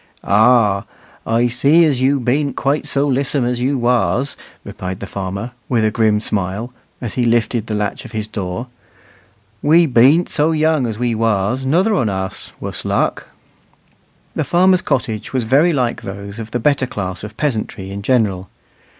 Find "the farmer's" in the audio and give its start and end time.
14.33-14.81